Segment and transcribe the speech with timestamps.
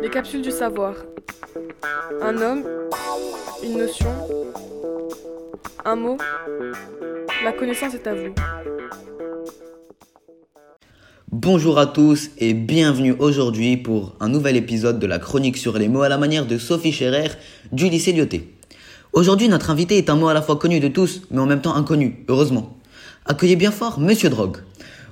[0.00, 0.94] Les capsules du savoir.
[2.20, 2.64] Un homme,
[3.62, 4.10] une notion,
[5.84, 6.18] un mot.
[7.44, 8.34] La connaissance est à vous.
[11.30, 15.88] Bonjour à tous et bienvenue aujourd'hui pour un nouvel épisode de la chronique sur les
[15.88, 17.30] mots à la manière de Sophie Scherer
[17.72, 18.52] du lycée Lyoté.
[19.12, 21.62] Aujourd'hui, notre invité est un mot à la fois connu de tous, mais en même
[21.62, 22.76] temps inconnu, heureusement.
[23.24, 24.58] Accueillez bien fort Monsieur Drogue.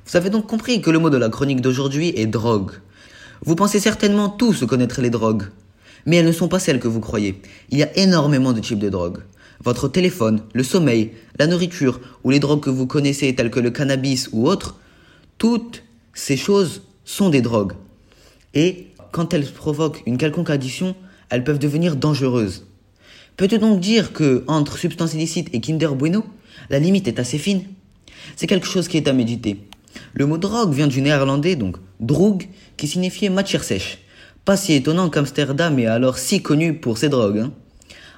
[0.07, 2.73] Vous avez donc compris que le mot de la chronique d'aujourd'hui est drogue.
[3.43, 5.45] Vous pensez certainement tous connaître les drogues.
[6.05, 7.41] Mais elles ne sont pas celles que vous croyez.
[7.71, 9.23] Il y a énormément de types de drogues.
[9.65, 13.71] Votre téléphone, le sommeil, la nourriture ou les drogues que vous connaissez telles que le
[13.71, 14.77] cannabis ou autres,
[15.39, 17.73] toutes ces choses sont des drogues.
[18.53, 20.95] Et quand elles provoquent une quelconque addiction,
[21.31, 22.67] elles peuvent devenir dangereuses.
[23.37, 26.25] Peut-on donc dire que entre substances illicites et Kinder Bueno,
[26.69, 27.65] la limite est assez fine?
[28.37, 29.67] C'est quelque chose qui est à méditer.
[30.13, 33.99] Le mot drogue vient du néerlandais, donc droog, qui signifiait matière sèche.
[34.45, 37.39] Pas si étonnant qu'Amsterdam est alors si connu pour ses drogues.
[37.39, 37.53] Hein.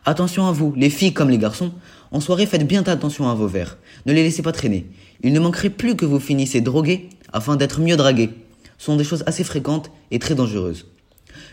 [0.04, 1.72] Attention à vous, les filles comme les garçons.
[2.10, 3.76] En soirée, faites bien attention à vos verres.
[4.06, 4.86] Ne les laissez pas traîner.
[5.22, 8.30] Il ne manquerait plus que vous finissiez drogués afin d'être mieux dragués.
[8.78, 10.86] Ce sont des choses assez fréquentes et très dangereuses.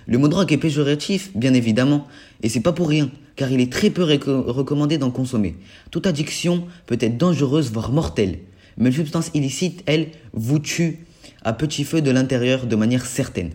[0.07, 2.07] Le mot drogue est péjoratif, bien évidemment,
[2.41, 5.55] et c'est pas pour rien, car il est très peu recommandé d'en consommer.
[5.91, 8.39] Toute addiction peut être dangereuse, voire mortelle
[8.79, 11.05] mais une substance illicite, elle, vous tue
[11.43, 13.51] à petit feu de l'intérieur de manière certaine.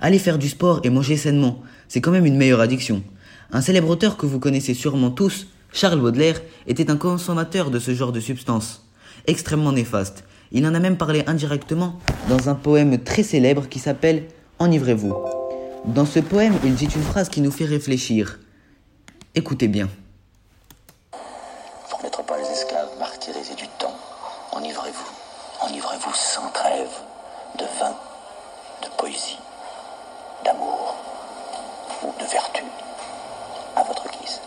[0.00, 3.02] Aller faire du sport et manger sainement, c'est quand même une meilleure addiction.
[3.52, 7.94] Un célèbre auteur que vous connaissez sûrement tous, Charles Baudelaire, était un consommateur de ce
[7.94, 8.86] genre de substance,
[9.26, 10.24] extrêmement néfaste.
[10.52, 14.24] Il en a même parlé indirectement dans un poème très célèbre qui s'appelle
[14.58, 15.14] Enivrez-vous.
[15.86, 18.38] Dans ce poème, il dit une phrase qui nous fait réfléchir.
[19.34, 19.88] Écoutez bien.
[24.66, 26.90] Enivrez-vous sans trêve
[27.58, 27.94] de vin,
[28.82, 29.38] de poésie,
[30.44, 30.96] d'amour
[32.02, 32.62] ou de vertu
[33.76, 34.40] à votre guise.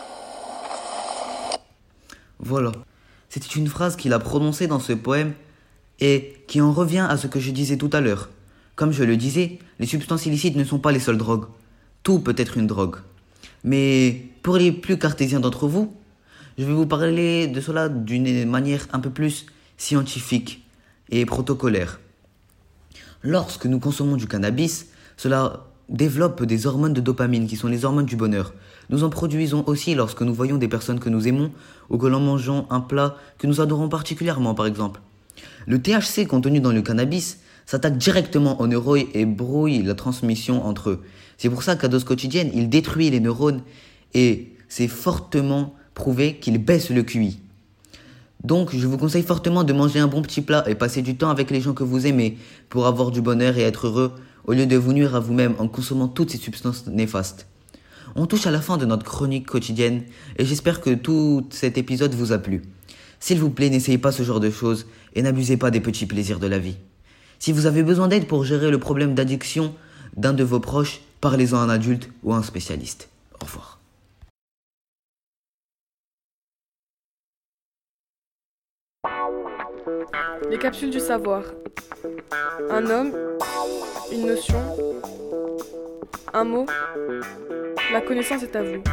[2.40, 2.72] Voilà.
[3.29, 5.34] C'était une phrase qu'il a prononcée dans ce poème
[6.00, 8.29] et qui en revient à ce que je disais tout à l'heure.
[8.75, 11.46] Comme je le disais, les substances illicites ne sont pas les seules drogues.
[12.03, 12.97] Tout peut être une drogue.
[13.63, 15.94] Mais pour les plus cartésiens d'entre vous,
[16.58, 19.46] je vais vous parler de cela d'une manière un peu plus
[19.79, 20.63] scientifique
[21.09, 22.00] et protocolaire.
[23.23, 28.06] Lorsque nous consommons du cannabis, cela développe des hormones de dopamine qui sont les hormones
[28.06, 28.53] du bonheur.
[28.90, 31.51] Nous en produisons aussi lorsque nous voyons des personnes que nous aimons
[31.90, 35.01] ou que l'on mangeons un plat que nous adorons particulièrement par exemple.
[35.66, 40.90] Le THC contenu dans le cannabis s'attaque directement aux neurones et brouille la transmission entre
[40.91, 41.03] eux.
[41.38, 43.61] C'est pour ça qu'à dose quotidienne, il détruit les neurones
[44.13, 47.40] et c'est fortement prouvé qu'il baisse le QI.
[48.44, 51.29] Donc, je vous conseille fortement de manger un bon petit plat et passer du temps
[51.29, 52.38] avec les gens que vous aimez
[52.69, 54.13] pour avoir du bonheur et être heureux
[54.45, 57.47] au lieu de vous nuire à vous-même en consommant toutes ces substances néfastes.
[58.16, 60.03] On touche à la fin de notre chronique quotidienne
[60.38, 62.63] et j'espère que tout cet épisode vous a plu.
[63.19, 66.39] S'il vous plaît, n'essayez pas ce genre de choses et n'abusez pas des petits plaisirs
[66.39, 66.78] de la vie.
[67.38, 69.73] Si vous avez besoin d'aide pour gérer le problème d'addiction
[70.16, 73.09] d'un de vos proches, parlez-en à un adulte ou à un spécialiste.
[73.41, 73.79] Au revoir.
[80.50, 81.44] Les capsules du savoir.
[82.69, 83.12] Un homme,
[84.12, 84.59] une notion,
[86.34, 86.66] un mot.
[87.91, 88.84] La connaissance est à vous.